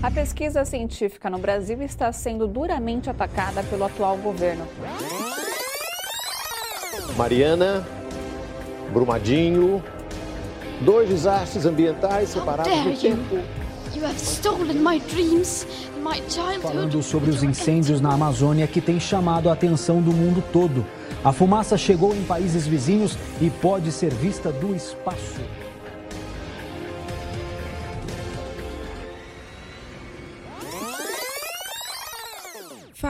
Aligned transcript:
A 0.00 0.12
pesquisa 0.12 0.64
científica 0.64 1.28
no 1.28 1.38
Brasil 1.38 1.82
está 1.82 2.12
sendo 2.12 2.46
duramente 2.46 3.10
atacada 3.10 3.64
pelo 3.64 3.84
atual 3.84 4.16
governo. 4.16 4.64
Mariana, 7.16 7.84
Brumadinho, 8.92 9.82
dois 10.82 11.08
desastres 11.08 11.66
ambientais 11.66 12.28
separados 12.28 12.72
no 12.84 12.96
tempo. 12.96 13.38
Falando 16.62 17.02
sobre 17.02 17.30
os 17.30 17.42
incêndios 17.42 18.00
na 18.00 18.12
Amazônia 18.12 18.68
que 18.68 18.80
tem 18.80 19.00
chamado 19.00 19.50
a 19.50 19.52
atenção 19.52 20.00
do 20.00 20.12
mundo 20.12 20.44
todo. 20.52 20.86
A 21.24 21.32
fumaça 21.32 21.76
chegou 21.76 22.14
em 22.14 22.22
países 22.22 22.68
vizinhos 22.68 23.18
e 23.40 23.50
pode 23.50 23.90
ser 23.90 24.14
vista 24.14 24.52
do 24.52 24.76
espaço. 24.76 25.40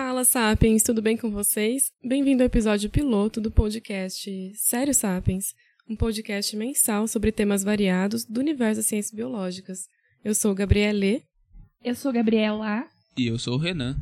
Fala, 0.01 0.25
Sapiens, 0.25 0.84
tudo 0.84 1.02
bem 1.02 1.16
com 1.16 1.29
vocês? 1.29 1.91
Bem-vindo 2.05 2.41
ao 2.41 2.47
episódio 2.47 2.89
piloto 2.89 3.41
do 3.41 3.51
podcast 3.51 4.30
Sério 4.55 4.95
Sapiens, 4.95 5.47
um 5.91 5.97
podcast 5.97 6.56
mensal 6.56 7.09
sobre 7.09 7.33
temas 7.33 7.65
variados 7.65 8.25
do 8.25 8.39
universo 8.39 8.79
das 8.79 8.87
ciências 8.87 9.12
biológicas. 9.12 9.89
Eu 10.23 10.37
sou 10.37 10.55
Gabriele. 10.55 11.25
Eu 11.83 11.97
sou 11.97 12.12
Gabriela. 12.12 12.87
E 13.16 13.27
eu 13.27 13.41
sou 13.41 13.55
o 13.55 13.59
Renan. 13.59 14.01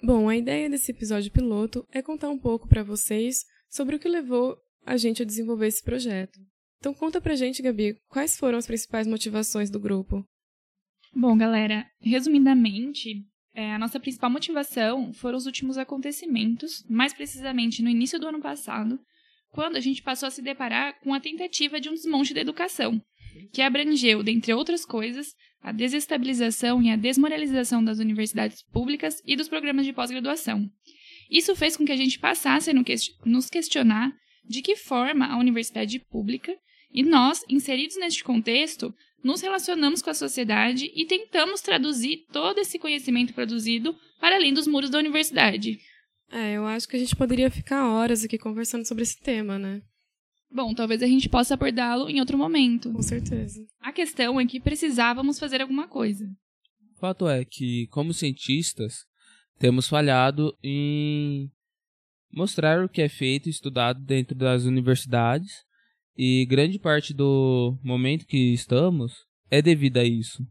Bom, 0.00 0.28
a 0.28 0.36
ideia 0.36 0.70
desse 0.70 0.92
episódio 0.92 1.32
piloto 1.32 1.84
é 1.90 2.00
contar 2.00 2.28
um 2.28 2.38
pouco 2.38 2.68
para 2.68 2.84
vocês 2.84 3.38
sobre 3.68 3.96
o 3.96 3.98
que 3.98 4.08
levou 4.08 4.56
a 4.86 4.96
gente 4.96 5.20
a 5.20 5.26
desenvolver 5.26 5.66
esse 5.66 5.82
projeto. 5.82 6.38
Então 6.78 6.94
conta 6.94 7.20
pra 7.20 7.34
gente, 7.34 7.60
Gabi, 7.60 7.96
quais 8.08 8.36
foram 8.36 8.56
as 8.56 8.68
principais 8.68 9.08
motivações 9.08 9.68
do 9.68 9.80
grupo? 9.80 10.24
Bom, 11.12 11.36
galera, 11.36 11.84
resumidamente, 12.00 13.26
é, 13.58 13.74
a 13.74 13.78
nossa 13.78 13.98
principal 13.98 14.30
motivação 14.30 15.12
foram 15.12 15.36
os 15.36 15.44
últimos 15.44 15.76
acontecimentos, 15.76 16.84
mais 16.88 17.12
precisamente 17.12 17.82
no 17.82 17.90
início 17.90 18.16
do 18.16 18.28
ano 18.28 18.40
passado, 18.40 19.00
quando 19.50 19.74
a 19.74 19.80
gente 19.80 20.00
passou 20.00 20.28
a 20.28 20.30
se 20.30 20.40
deparar 20.40 21.00
com 21.00 21.12
a 21.12 21.18
tentativa 21.18 21.80
de 21.80 21.88
um 21.88 21.92
desmonte 21.92 22.32
da 22.32 22.40
educação, 22.40 23.02
que 23.52 23.60
abrangeu, 23.60 24.22
dentre 24.22 24.54
outras 24.54 24.84
coisas, 24.84 25.34
a 25.60 25.72
desestabilização 25.72 26.80
e 26.80 26.88
a 26.88 26.94
desmoralização 26.94 27.82
das 27.82 27.98
universidades 27.98 28.62
públicas 28.62 29.20
e 29.26 29.34
dos 29.34 29.48
programas 29.48 29.84
de 29.84 29.92
pós-graduação. 29.92 30.70
Isso 31.28 31.56
fez 31.56 31.76
com 31.76 31.84
que 31.84 31.90
a 31.90 31.96
gente 31.96 32.16
passasse 32.20 32.70
a 32.70 32.74
nos 33.24 33.50
questionar 33.50 34.12
de 34.44 34.62
que 34.62 34.76
forma 34.76 35.26
a 35.26 35.36
universidade 35.36 35.98
pública 35.98 36.56
e 36.90 37.02
nós, 37.02 37.44
inseridos 37.48 37.96
neste 37.96 38.24
contexto, 38.24 38.94
nos 39.22 39.40
relacionamos 39.40 40.00
com 40.00 40.10
a 40.10 40.14
sociedade 40.14 40.90
e 40.94 41.04
tentamos 41.06 41.60
traduzir 41.60 42.24
todo 42.32 42.58
esse 42.58 42.78
conhecimento 42.78 43.34
produzido 43.34 43.94
para 44.20 44.36
além 44.36 44.54
dos 44.54 44.66
muros 44.66 44.90
da 44.90 44.98
universidade. 44.98 45.78
É, 46.30 46.52
eu 46.52 46.66
acho 46.66 46.88
que 46.88 46.96
a 46.96 46.98
gente 46.98 47.16
poderia 47.16 47.50
ficar 47.50 47.88
horas 47.88 48.24
aqui 48.24 48.38
conversando 48.38 48.86
sobre 48.86 49.02
esse 49.02 49.20
tema, 49.20 49.58
né? 49.58 49.82
Bom, 50.50 50.72
talvez 50.74 51.02
a 51.02 51.06
gente 51.06 51.28
possa 51.28 51.54
abordá-lo 51.54 52.08
em 52.08 52.20
outro 52.20 52.38
momento. 52.38 52.92
Com 52.92 53.02
certeza. 53.02 53.60
A 53.80 53.92
questão 53.92 54.40
é 54.40 54.46
que 54.46 54.60
precisávamos 54.60 55.38
fazer 55.38 55.60
alguma 55.60 55.86
coisa. 55.86 56.24
O 56.96 56.98
fato 56.98 57.28
é 57.28 57.44
que, 57.44 57.86
como 57.88 58.14
cientistas, 58.14 59.04
temos 59.58 59.88
falhado 59.88 60.56
em 60.62 61.50
mostrar 62.32 62.84
o 62.84 62.88
que 62.88 63.02
é 63.02 63.08
feito 63.08 63.46
e 63.46 63.50
estudado 63.50 64.02
dentro 64.04 64.34
das 64.34 64.64
universidades 64.64 65.67
e 66.18 66.44
grande 66.46 66.80
parte 66.80 67.14
do 67.14 67.78
momento 67.80 68.26
que 68.26 68.52
estamos 68.52 69.24
é 69.48 69.62
devido 69.62 69.98
a 69.98 70.04
isso. 70.04 70.44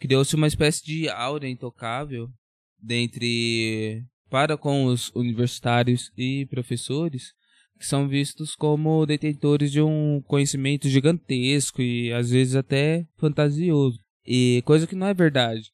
Criou-se 0.00 0.34
uma 0.34 0.46
espécie 0.46 0.82
de 0.82 1.08
aura 1.10 1.46
intocável 1.46 2.28
dentre 2.80 4.02
para 4.30 4.56
com 4.56 4.86
os 4.86 5.10
universitários 5.14 6.10
e 6.16 6.46
professores 6.46 7.34
que 7.78 7.86
são 7.86 8.08
vistos 8.08 8.54
como 8.54 9.04
detentores 9.04 9.70
de 9.70 9.82
um 9.82 10.22
conhecimento 10.22 10.88
gigantesco 10.88 11.82
e 11.82 12.12
às 12.12 12.30
vezes 12.30 12.54
até 12.54 13.06
fantasioso. 13.18 13.98
E 14.24 14.62
coisa 14.64 14.86
que 14.86 14.94
não 14.94 15.08
é 15.08 15.12
verdade. 15.12 15.70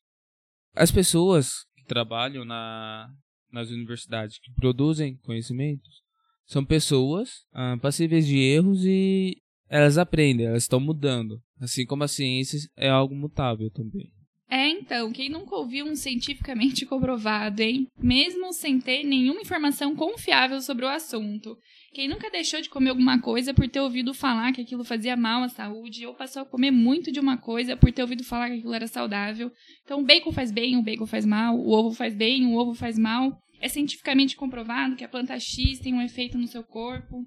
As 0.74 0.90
pessoas 0.90 1.66
que 1.76 1.84
trabalham 1.84 2.44
na, 2.44 3.08
nas 3.52 3.68
universidades, 3.68 4.38
que 4.38 4.52
produzem 4.54 5.18
conhecimentos, 5.18 6.02
são 6.48 6.64
pessoas 6.64 7.44
ah, 7.52 7.76
passíveis 7.80 8.26
de 8.26 8.38
erros 8.38 8.84
e 8.84 9.36
elas 9.68 9.98
aprendem, 9.98 10.46
elas 10.46 10.62
estão 10.62 10.80
mudando. 10.80 11.40
Assim 11.60 11.84
como 11.84 12.04
a 12.04 12.08
ciência 12.08 12.58
é 12.74 12.88
algo 12.88 13.14
mutável 13.14 13.70
também. 13.70 14.10
É, 14.50 14.66
então, 14.66 15.12
quem 15.12 15.28
nunca 15.28 15.54
ouviu 15.54 15.84
um 15.84 15.94
cientificamente 15.94 16.86
comprovado, 16.86 17.60
hein? 17.60 17.86
Mesmo 18.00 18.50
sem 18.54 18.80
ter 18.80 19.04
nenhuma 19.04 19.42
informação 19.42 19.94
confiável 19.94 20.58
sobre 20.62 20.86
o 20.86 20.88
assunto. 20.88 21.54
Quem 21.92 22.08
nunca 22.08 22.30
deixou 22.30 22.60
de 22.62 22.70
comer 22.70 22.90
alguma 22.90 23.20
coisa 23.20 23.52
por 23.52 23.68
ter 23.68 23.80
ouvido 23.80 24.14
falar 24.14 24.52
que 24.52 24.62
aquilo 24.62 24.84
fazia 24.84 25.16
mal 25.16 25.42
à 25.42 25.48
saúde, 25.50 26.06
ou 26.06 26.14
passou 26.14 26.42
a 26.42 26.46
comer 26.46 26.70
muito 26.70 27.12
de 27.12 27.20
uma 27.20 27.36
coisa 27.36 27.76
por 27.76 27.92
ter 27.92 28.00
ouvido 28.00 28.24
falar 28.24 28.48
que 28.48 28.58
aquilo 28.58 28.72
era 28.72 28.86
saudável. 28.86 29.52
Então, 29.84 30.00
o 30.00 30.04
bacon 30.04 30.32
faz 30.32 30.50
bem, 30.50 30.78
o 30.78 30.82
bacon 30.82 31.06
faz 31.06 31.26
mal, 31.26 31.54
o 31.54 31.70
ovo 31.70 31.94
faz 31.94 32.14
bem, 32.14 32.46
o 32.46 32.56
ovo 32.56 32.72
faz 32.72 32.98
mal. 32.98 33.38
É 33.60 33.68
cientificamente 33.68 34.36
comprovado 34.36 34.96
que 34.96 35.04
a 35.04 35.08
planta 35.08 35.38
X 35.38 35.80
tem 35.80 35.94
um 35.94 36.02
efeito 36.02 36.38
no 36.38 36.46
seu 36.46 36.62
corpo. 36.62 37.26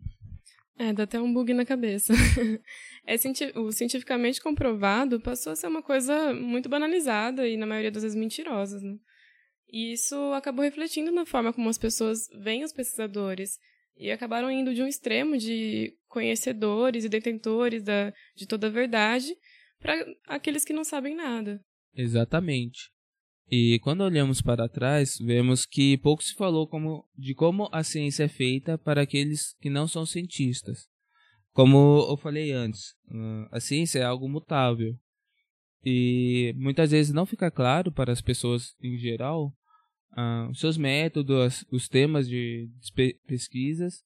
É, 0.77 0.93
dá 0.93 1.03
até 1.03 1.21
um 1.21 1.31
bug 1.31 1.53
na 1.53 1.65
cabeça. 1.65 2.13
é, 3.05 3.15
o 3.59 3.71
cientificamente 3.71 4.41
comprovado 4.41 5.19
passou 5.19 5.53
a 5.53 5.55
ser 5.55 5.67
uma 5.67 5.83
coisa 5.83 6.33
muito 6.33 6.69
banalizada 6.69 7.47
e, 7.47 7.57
na 7.57 7.67
maioria 7.67 7.91
das 7.91 8.03
vezes, 8.03 8.17
mentirosa. 8.17 8.79
Né? 8.79 8.97
E 9.69 9.93
isso 9.93 10.15
acabou 10.33 10.63
refletindo 10.63 11.11
na 11.11 11.25
forma 11.25 11.53
como 11.53 11.69
as 11.69 11.77
pessoas 11.77 12.27
veem 12.39 12.63
os 12.63 12.73
pesquisadores 12.73 13.59
e 13.95 14.09
acabaram 14.09 14.49
indo 14.49 14.73
de 14.73 14.81
um 14.81 14.87
extremo 14.87 15.37
de 15.37 15.95
conhecedores 16.07 17.05
e 17.05 17.09
detentores 17.09 17.83
da, 17.83 18.11
de 18.35 18.47
toda 18.47 18.67
a 18.67 18.71
verdade 18.71 19.33
para 19.79 19.95
aqueles 20.27 20.65
que 20.65 20.73
não 20.73 20.83
sabem 20.83 21.15
nada. 21.15 21.63
Exatamente. 21.93 22.91
E 23.53 23.79
quando 23.79 23.99
olhamos 23.99 24.41
para 24.41 24.69
trás, 24.69 25.17
vemos 25.19 25.65
que 25.65 25.97
pouco 25.97 26.23
se 26.23 26.33
falou 26.35 26.65
como, 26.65 27.05
de 27.17 27.35
como 27.35 27.67
a 27.73 27.83
ciência 27.83 28.23
é 28.23 28.29
feita 28.29 28.77
para 28.77 29.01
aqueles 29.01 29.57
que 29.59 29.69
não 29.69 29.89
são 29.89 30.05
cientistas. 30.05 30.87
Como 31.51 32.07
eu 32.09 32.15
falei 32.15 32.53
antes, 32.53 32.95
a 33.51 33.59
ciência 33.59 33.99
é 33.99 34.03
algo 34.03 34.29
mutável. 34.29 34.97
E 35.83 36.53
muitas 36.55 36.91
vezes 36.91 37.11
não 37.11 37.25
fica 37.25 37.51
claro 37.51 37.91
para 37.91 38.13
as 38.13 38.21
pessoas 38.21 38.73
em 38.81 38.97
geral 38.97 39.53
os 40.49 40.59
seus 40.59 40.77
métodos, 40.77 41.65
os 41.69 41.89
temas 41.89 42.29
de 42.29 42.69
pesquisas 43.27 44.01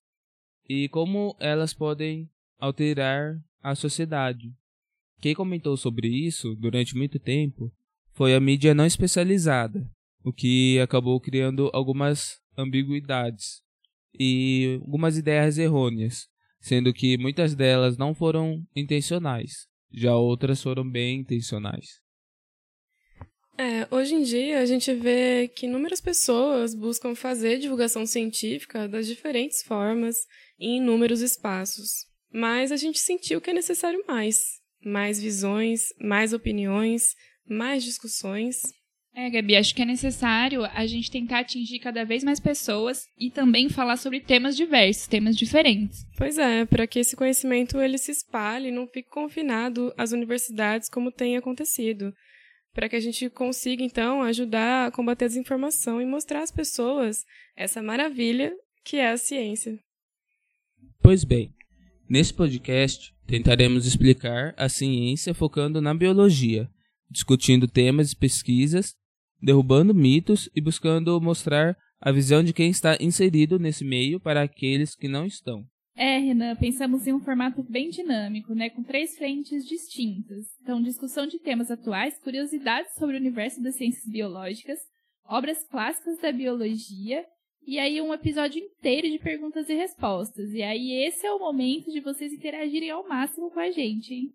e 0.67 0.89
como 0.89 1.35
elas 1.39 1.72
podem 1.72 2.27
alterar 2.57 3.39
a 3.62 3.75
sociedade. 3.75 4.51
Quem 5.19 5.35
comentou 5.35 5.77
sobre 5.77 6.07
isso 6.07 6.56
durante 6.56 6.95
muito 6.95 7.19
tempo 7.19 7.72
foi 8.16 8.34
a 8.34 8.40
mídia 8.40 8.74
não 8.74 8.86
especializada, 8.86 9.86
o 10.24 10.31
que 10.31 10.80
acabou 10.80 11.20
criando 11.20 11.70
algumas 11.74 12.40
ambiguidades 12.58 13.62
e 14.18 14.80
algumas 14.81 15.18
ideias 15.18 15.58
errôneas, 15.58 16.28
sendo 16.62 16.94
que 16.94 17.18
muitas 17.18 17.54
delas 17.54 17.98
não 17.98 18.16
foram 18.16 18.64
intencionais, 18.75 19.68
já 19.92 20.16
outras 20.16 20.64
foram 20.64 20.90
bem 20.90 21.20
intencionais. 21.20 22.00
É, 23.58 23.88
hoje 23.90 24.16
em 24.16 24.24
dia 24.24 24.59
a 24.59 24.66
gente 24.66 24.94
vê 24.94 25.48
que 25.48 25.66
inúmeras 25.66 26.02
pessoas 26.02 26.74
buscam 26.74 27.16
fazer 27.16 27.58
divulgação 27.58 28.06
científica 28.06 28.88
das 28.88 29.08
diferentes 29.08 29.62
formas 29.62 30.25
em 30.59 30.78
inúmeros 30.78 31.22
espaços. 31.22 32.06
Mas 32.34 32.72
a 32.72 32.75
gente 32.75 33.00
sentiu 33.00 33.40
que 33.40 33.50
é 33.50 33.54
necessário 33.54 34.04
mais. 34.06 34.59
Mais 34.84 35.22
visões, 35.22 35.94
mais 36.02 36.34
opiniões, 36.34 37.16
mais 37.47 37.83
discussões. 37.83 38.62
É, 39.18 39.30
Gabi, 39.30 39.56
acho 39.56 39.74
que 39.74 39.81
é 39.81 39.86
necessário 39.86 40.65
a 40.65 40.86
gente 40.86 41.09
tentar 41.09 41.39
atingir 41.39 41.80
cada 41.80 42.03
vez 42.03 42.21
mais 42.21 42.38
pessoas 42.38 43.06
e 43.18 43.31
também 43.31 43.69
falar 43.69 43.95
sobre 43.95 44.19
temas 44.19 44.57
diversos, 44.57 45.07
temas 45.07 45.38
diferentes. 45.38 46.06
Pois 46.18 46.38
é, 46.38 46.65
para 46.65 46.86
que 46.86 47.00
esse 47.00 47.15
conhecimento 47.15 47.80
ele 47.80 47.97
se 47.97 48.12
espalhe 48.12 48.68
e 48.68 48.71
não 48.71 48.86
fique 48.88 49.09
confinado 49.09 49.94
às 49.97 50.12
universidades 50.12 50.89
como 50.89 51.13
tem 51.13 51.38
acontecido. 51.38 52.13
Para 52.74 52.89
que 52.89 52.95
a 52.97 53.00
gente 53.00 53.30
consiga, 53.30 53.81
então, 53.81 54.21
ajudar 54.21 54.88
a 54.88 54.91
combater 54.91 55.25
a 55.25 55.27
desinformação 55.30 56.01
e 56.01 56.06
mostrar 56.06 56.44
às 56.44 56.51
pessoas 56.51 57.24
essa 57.56 57.81
maravilha 57.81 58.53
que 58.83 58.98
é 58.98 59.12
a 59.12 59.18
ciência. 59.18 59.80
Pois 61.01 61.24
bem, 61.24 61.53
nesse 62.09 62.33
podcast 62.33 63.13
tentaremos 63.25 63.86
explicar 63.86 64.53
a 64.57 64.68
ciência 64.68 65.33
focando 65.33 65.80
na 65.80 65.94
biologia 65.94 66.69
discutindo 67.10 67.68
temas 67.68 68.12
e 68.12 68.16
pesquisas, 68.16 68.96
derrubando 69.42 69.94
mitos 69.94 70.50
e 70.56 70.62
buscando 70.62 71.19
mostrar 71.22 71.78
a 72.00 72.12
visão 72.12 72.44
de 72.44 72.54
quem 72.54 72.69
está 72.69 72.98
inserido 73.00 73.57
nesse 73.57 73.84
meio 73.84 74.19
para 74.19 74.42
aqueles 74.42 74.96
que 74.96 75.07
não 75.07 75.25
estão. 75.25 75.66
É, 75.98 76.18
Renan, 76.18 76.56
pensamos 76.57 77.07
em 77.07 77.13
um 77.13 77.22
formato 77.22 77.63
bem 77.63 77.90
dinâmico, 77.90 78.54
né, 78.54 78.69
com 78.69 78.84
três 78.84 79.18
frentes 79.18 79.66
distintas. 79.66 80.46
Então, 80.62 80.81
discussão 80.81 81.25
de 81.25 81.40
temas 81.40 81.72
atuais, 81.72 82.19
curiosidades 82.22 82.94
sobre 82.96 83.16
o 83.16 83.19
universo 83.19 83.63
das 83.63 83.75
ciências 83.75 84.06
biológicas, 84.06 84.78
obras 85.24 85.66
clássicas 85.69 86.19
da 86.19 86.31
biologia 86.34 87.25
e 87.66 87.80
aí 87.80 88.00
um 88.00 88.13
episódio 88.13 88.62
inteiro 88.62 89.10
de 89.10 89.18
perguntas 89.18 89.69
e 89.69 89.74
respostas. 89.74 90.51
E 90.51 90.62
aí 90.62 90.92
esse 91.08 91.25
é 91.25 91.31
o 91.31 91.40
momento 91.40 91.92
de 91.92 92.00
vocês 92.00 92.31
interagirem 92.31 92.92
ao 92.92 93.08
máximo 93.08 93.50
com 93.50 93.60
a 93.60 93.72
gente, 93.72 94.13
hein? 94.13 94.34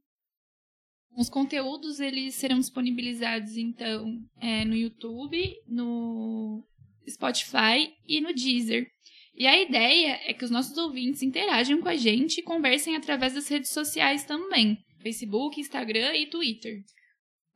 Os 1.16 1.28
conteúdos 1.28 2.00
eles 2.00 2.34
serão 2.34 2.58
disponibilizados 2.58 3.56
então 3.56 4.18
é, 4.40 4.64
no 4.64 4.74
YouTube, 4.74 5.54
no 5.66 6.64
Spotify 7.08 7.92
e 8.06 8.20
no 8.20 8.32
Deezer. 8.32 8.86
E 9.34 9.46
a 9.46 9.60
ideia 9.60 10.20
é 10.24 10.34
que 10.34 10.44
os 10.44 10.50
nossos 10.50 10.76
ouvintes 10.76 11.22
interajam 11.22 11.80
com 11.80 11.88
a 11.88 11.96
gente 11.96 12.38
e 12.38 12.42
conversem 12.42 12.96
através 12.96 13.34
das 13.34 13.48
redes 13.48 13.70
sociais 13.70 14.24
também: 14.24 14.78
Facebook, 15.02 15.60
Instagram 15.60 16.14
e 16.14 16.26
Twitter. 16.26 16.82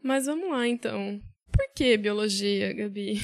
Mas 0.02 0.26
vamos 0.26 0.50
lá 0.50 0.66
então. 0.66 1.20
Por 1.52 1.72
que 1.74 1.96
biologia, 1.96 2.72
Gabi? 2.72 3.14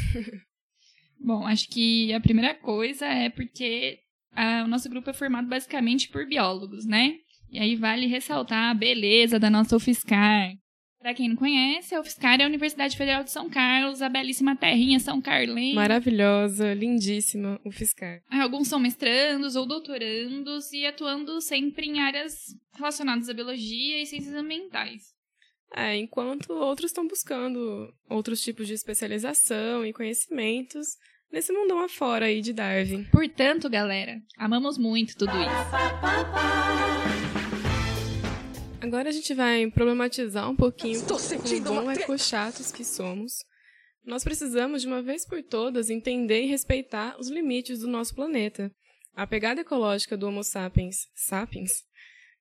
Bom, 1.19 1.47
acho 1.47 1.69
que 1.69 2.12
a 2.12 2.21
primeira 2.21 2.55
coisa 2.55 3.06
é 3.06 3.29
porque 3.29 3.99
a, 4.33 4.65
o 4.65 4.69
nosso 4.69 4.88
grupo 4.88 5.11
é 5.11 5.12
formado 5.12 5.49
basicamente 5.49 6.09
por 6.09 6.26
biólogos, 6.26 6.87
né? 6.87 7.19
E 7.50 7.58
aí 7.58 7.75
vale 7.75 8.06
ressaltar 8.06 8.70
a 8.70 8.75
beleza 8.75 9.38
da 9.38 9.50
nossa 9.50 9.76
UFSCar. 9.76 10.52
Para 11.00 11.14
quem 11.14 11.31
não 11.31 11.37
conhece, 11.37 11.94
a 11.94 12.00
UFSCar 12.00 12.41
é 12.41 12.44
a 12.44 12.47
Universidade 12.47 12.97
Federal 12.97 13.25
de 13.25 13.31
São 13.31 13.49
Carlos, 13.49 14.02
a 14.02 14.08
belíssima 14.08 14.55
terrinha 14.55 15.00
São 15.00 15.20
Carlenho. 15.20 15.75
Maravilhosa, 15.75 16.75
lindíssima 16.75 17.58
UFSCar. 17.64 18.20
Alguns 18.31 18.69
são 18.69 18.79
mestrandos 18.79 19.56
ou 19.56 19.67
doutorandos 19.67 20.70
e 20.73 20.85
atuando 20.85 21.41
sempre 21.41 21.87
em 21.87 22.00
áreas 22.00 22.55
relacionadas 22.76 23.29
à 23.31 23.32
biologia 23.32 24.00
e 24.00 24.06
ciências 24.06 24.35
ambientais. 24.35 25.14
É, 25.75 25.97
enquanto 25.97 26.52
outros 26.52 26.91
estão 26.91 27.06
buscando 27.06 27.93
outros 28.08 28.43
tipos 28.43 28.67
de 28.67 28.75
especialização 28.75 29.87
e 29.87 29.93
conhecimentos 29.93 30.97
nesse 31.32 31.53
mundão 31.53 31.81
afora 31.81 32.27
aí 32.27 32.41
de 32.41 32.53
Darwin. 32.53 33.05
Portanto, 33.05 33.69
galera, 33.71 34.21
amamos 34.37 34.77
muito 34.77 35.17
tudo 35.17 35.32
isso. 35.32 35.50
Agora 38.81 39.09
a 39.09 39.12
gente 39.12 39.32
vai 39.35 39.71
problematizar 39.71 40.50
um 40.50 40.56
pouquinho 40.56 41.00
o 41.00 41.61
bom 41.62 41.91
ecochatos 41.91 42.73
que 42.73 42.85
somos. 42.85 43.44
Nós 44.05 44.25
precisamos, 44.25 44.82
de 44.82 44.88
uma 44.88 45.03
vez 45.03 45.27
por 45.27 45.43
todas, 45.43 45.91
entender 45.91 46.43
e 46.43 46.49
respeitar 46.49 47.17
os 47.19 47.29
limites 47.29 47.81
do 47.81 47.87
nosso 47.87 48.15
planeta. 48.15 48.73
A 49.15 49.26
pegada 49.26 49.61
ecológica 49.61 50.17
do 50.17 50.26
Homo 50.26 50.43
sapiens 50.43 51.09
sapiens 51.15 51.85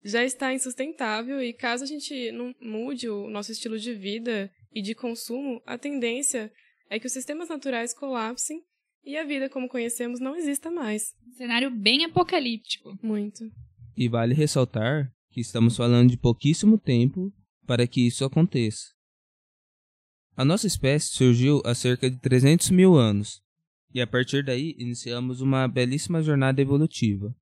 já 0.04 0.24
está 0.24 0.54
insustentável 0.54 1.42
e 1.42 1.52
caso 1.52 1.84
a 1.84 1.88
gente 1.88 2.32
não 2.32 2.56
mude 2.62 3.10
o 3.10 3.30
nosso 3.30 3.52
estilo 3.52 3.78
de 3.78 3.94
vida 3.94 4.50
e 4.74 4.82
de 4.82 4.96
consumo, 4.96 5.62
a 5.66 5.78
tendência 5.78 6.52
é 6.90 7.00
que 7.00 7.08
os 7.08 7.14
sistemas 7.14 7.50
naturais 7.50 7.94
colapsem 7.94 8.64
e 9.10 9.18
a 9.18 9.24
vida 9.24 9.50
como 9.50 9.68
conhecemos 9.68 10.20
não 10.20 10.36
exista 10.36 10.70
mais. 10.70 11.16
Um 11.28 11.32
cenário 11.32 11.72
bem 11.72 12.06
apocalíptico. 12.06 12.96
Muito. 13.02 13.52
E 13.98 14.08
vale 14.08 14.36
ressaltar 14.36 15.12
que 15.32 15.42
estamos 15.42 15.76
falando 15.76 16.12
de 16.12 16.18
pouquíssimo 16.18 16.78
tempo 16.78 17.34
para 17.66 17.88
que 17.88 18.06
isso 18.06 18.24
aconteça. 18.24 18.94
A 20.36 20.46
nossa 20.46 20.68
espécie 20.68 21.08
surgiu 21.08 21.60
há 21.66 21.74
cerca 21.74 22.10
de 22.10 22.18
300 22.18 22.70
mil 22.70 22.96
anos, 22.96 23.42
e 23.94 24.00
a 24.00 24.08
partir 24.08 24.44
daí 24.44 24.76
iniciamos 24.78 25.42
uma 25.42 25.68
belíssima 25.68 26.22
jornada 26.22 26.62
evolutiva. 26.62 27.36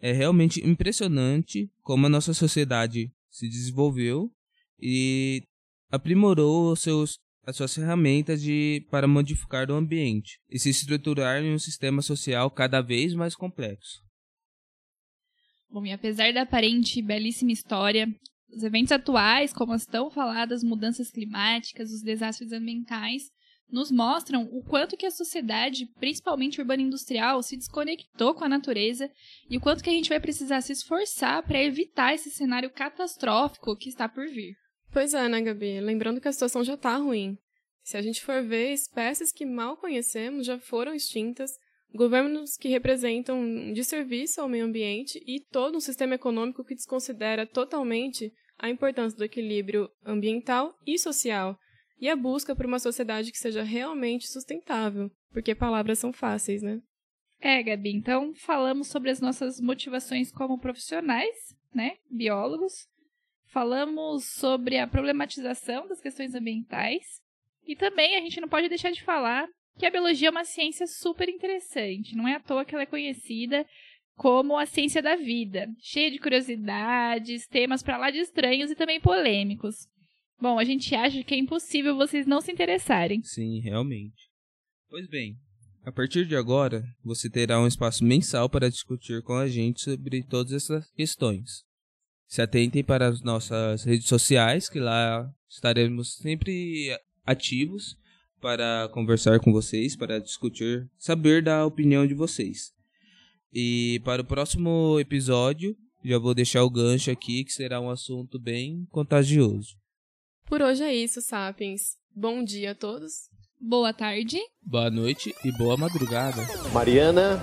É 0.00 0.12
realmente 0.12 0.66
impressionante 0.66 1.70
como 1.82 2.06
a 2.06 2.08
nossa 2.08 2.32
sociedade 2.32 3.12
se 3.30 3.46
desenvolveu 3.46 4.32
e 4.80 5.44
aprimorou 5.90 6.74
seus, 6.74 7.20
as 7.48 7.56
suas 7.56 7.74
ferramentas 7.74 8.42
de, 8.42 8.86
para 8.90 9.08
modificar 9.08 9.70
o 9.70 9.74
ambiente 9.74 10.38
e 10.50 10.58
se 10.58 10.68
estruturar 10.68 11.42
em 11.42 11.54
um 11.54 11.58
sistema 11.58 12.02
social 12.02 12.50
cada 12.50 12.82
vez 12.82 13.14
mais 13.14 13.34
complexo. 13.34 14.02
Bom, 15.70 15.86
e 15.86 15.90
apesar 15.90 16.30
da 16.30 16.42
aparente 16.42 17.00
belíssima 17.00 17.50
história, 17.50 18.06
os 18.54 18.62
eventos 18.62 18.92
atuais, 18.92 19.50
como 19.50 19.72
as 19.72 19.86
tão 19.86 20.10
faladas 20.10 20.62
mudanças 20.62 21.10
climáticas, 21.10 21.90
os 21.90 22.02
desastres 22.02 22.52
ambientais, 22.52 23.22
nos 23.70 23.90
mostram 23.90 24.42
o 24.52 24.62
quanto 24.62 24.94
que 24.94 25.06
a 25.06 25.10
sociedade, 25.10 25.86
principalmente 25.98 26.60
urbana 26.60 26.82
industrial, 26.82 27.42
se 27.42 27.56
desconectou 27.56 28.34
com 28.34 28.44
a 28.44 28.48
natureza 28.48 29.10
e 29.48 29.56
o 29.56 29.60
quanto 29.60 29.82
que 29.82 29.88
a 29.88 29.92
gente 29.94 30.10
vai 30.10 30.20
precisar 30.20 30.60
se 30.60 30.72
esforçar 30.72 31.42
para 31.42 31.62
evitar 31.62 32.14
esse 32.14 32.30
cenário 32.30 32.70
catastrófico 32.70 33.74
que 33.74 33.88
está 33.88 34.06
por 34.06 34.26
vir. 34.26 34.54
Pois 34.92 35.14
é, 35.14 35.28
né, 35.28 35.40
Gabi? 35.40 35.80
Lembrando 35.80 36.20
que 36.20 36.28
a 36.28 36.32
situação 36.32 36.64
já 36.64 36.74
está 36.74 36.96
ruim. 36.96 37.38
Se 37.82 37.96
a 37.96 38.02
gente 38.02 38.22
for 38.22 38.42
ver, 38.42 38.72
espécies 38.72 39.32
que 39.32 39.46
mal 39.46 39.76
conhecemos 39.76 40.46
já 40.46 40.58
foram 40.58 40.94
extintas, 40.94 41.50
governos 41.94 42.56
que 42.56 42.68
representam 42.68 43.40
um 43.40 43.72
desserviço 43.72 44.40
ao 44.40 44.48
meio 44.48 44.66
ambiente 44.66 45.22
e 45.26 45.40
todo 45.40 45.76
um 45.76 45.80
sistema 45.80 46.14
econômico 46.14 46.64
que 46.64 46.74
desconsidera 46.74 47.46
totalmente 47.46 48.32
a 48.58 48.68
importância 48.68 49.16
do 49.16 49.24
equilíbrio 49.24 49.88
ambiental 50.04 50.74
e 50.86 50.98
social 50.98 51.58
e 52.00 52.08
a 52.08 52.16
busca 52.16 52.54
por 52.54 52.66
uma 52.66 52.78
sociedade 52.78 53.32
que 53.32 53.38
seja 53.38 53.62
realmente 53.62 54.28
sustentável, 54.28 55.10
porque 55.32 55.54
palavras 55.54 55.98
são 55.98 56.12
fáceis, 56.12 56.62
né? 56.62 56.80
É, 57.40 57.62
Gabi, 57.62 57.94
então 57.94 58.34
falamos 58.34 58.88
sobre 58.88 59.10
as 59.10 59.20
nossas 59.20 59.60
motivações 59.60 60.30
como 60.32 60.58
profissionais, 60.58 61.36
né, 61.72 61.96
biólogos. 62.10 62.86
Falamos 63.50 64.24
sobre 64.24 64.78
a 64.78 64.86
problematização 64.86 65.88
das 65.88 66.00
questões 66.00 66.34
ambientais 66.34 67.20
e 67.66 67.74
também 67.74 68.16
a 68.16 68.20
gente 68.20 68.40
não 68.40 68.48
pode 68.48 68.68
deixar 68.68 68.90
de 68.90 69.02
falar 69.02 69.48
que 69.78 69.86
a 69.86 69.90
biologia 69.90 70.28
é 70.28 70.30
uma 70.30 70.44
ciência 70.44 70.86
super 70.86 71.28
interessante. 71.28 72.14
Não 72.14 72.28
é 72.28 72.34
à 72.34 72.40
toa 72.40 72.64
que 72.64 72.74
ela 72.74 72.82
é 72.82 72.86
conhecida 72.86 73.66
como 74.16 74.58
a 74.58 74.66
ciência 74.66 75.00
da 75.00 75.14
vida, 75.14 75.68
cheia 75.78 76.10
de 76.10 76.18
curiosidades, 76.18 77.46
temas 77.46 77.82
para 77.82 77.96
lá 77.96 78.10
de 78.10 78.18
estranhos 78.18 78.70
e 78.70 78.74
também 78.74 79.00
polêmicos. 79.00 79.86
Bom, 80.40 80.58
a 80.58 80.64
gente 80.64 80.94
acha 80.94 81.22
que 81.22 81.34
é 81.34 81.38
impossível 81.38 81.96
vocês 81.96 82.26
não 82.26 82.40
se 82.40 82.50
interessarem. 82.50 83.22
Sim, 83.22 83.60
realmente. 83.60 84.28
Pois 84.90 85.06
bem, 85.08 85.36
a 85.84 85.92
partir 85.92 86.26
de 86.26 86.36
agora, 86.36 86.84
você 87.02 87.30
terá 87.30 87.60
um 87.60 87.66
espaço 87.66 88.04
mensal 88.04 88.48
para 88.50 88.68
discutir 88.68 89.22
com 89.22 89.34
a 89.34 89.48
gente 89.48 89.80
sobre 89.80 90.22
todas 90.24 90.52
essas 90.52 90.90
questões. 90.92 91.67
Se 92.28 92.42
atentem 92.42 92.84
para 92.84 93.08
as 93.08 93.22
nossas 93.22 93.84
redes 93.84 94.06
sociais, 94.06 94.68
que 94.68 94.78
lá 94.78 95.28
estaremos 95.48 96.16
sempre 96.16 96.94
ativos 97.24 97.96
para 98.38 98.88
conversar 98.92 99.40
com 99.40 99.50
vocês, 99.50 99.96
para 99.96 100.20
discutir, 100.20 100.88
saber 100.98 101.42
da 101.42 101.64
opinião 101.64 102.06
de 102.06 102.12
vocês. 102.12 102.72
E 103.52 104.00
para 104.04 104.20
o 104.20 104.24
próximo 104.26 105.00
episódio, 105.00 105.74
já 106.04 106.18
vou 106.18 106.34
deixar 106.34 106.62
o 106.64 106.70
gancho 106.70 107.10
aqui, 107.10 107.44
que 107.44 107.52
será 107.52 107.80
um 107.80 107.90
assunto 107.90 108.38
bem 108.38 108.86
contagioso. 108.90 109.74
Por 110.44 110.60
hoje 110.60 110.84
é 110.84 110.94
isso, 110.94 111.22
Sapiens. 111.22 111.96
Bom 112.14 112.44
dia 112.44 112.72
a 112.72 112.74
todos. 112.74 113.28
Boa 113.60 113.92
tarde. 113.92 114.38
Boa 114.62 114.90
noite 114.90 115.34
e 115.44 115.50
boa 115.52 115.76
madrugada. 115.76 116.42
Mariana, 116.72 117.40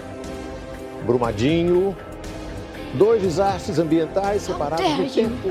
Brumadinho, 1.05 1.95
dois 2.97 3.21
desastres 3.21 3.79
ambientais 3.79 4.43
separados 4.43 4.85
no 4.97 5.09
tempo. 5.09 5.49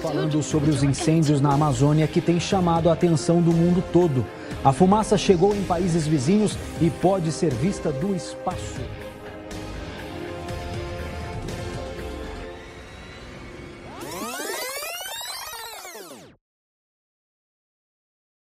Falando 0.00 0.42
sobre 0.42 0.70
os 0.70 0.82
incêndios 0.82 1.40
na 1.40 1.52
Amazônia 1.52 2.06
que 2.06 2.20
tem 2.20 2.38
chamado 2.38 2.88
a 2.88 2.92
atenção 2.92 3.40
do 3.40 3.52
mundo 3.52 3.82
todo. 3.92 4.24
A 4.64 4.72
fumaça 4.72 5.18
chegou 5.18 5.54
em 5.54 5.62
países 5.64 6.06
vizinhos 6.06 6.56
e 6.80 6.88
pode 6.88 7.32
ser 7.32 7.52
vista 7.52 7.90
do 7.90 8.14
espaço. 8.14 8.80